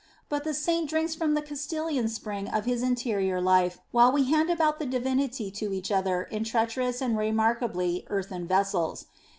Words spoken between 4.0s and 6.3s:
we hand about the Divinity to each other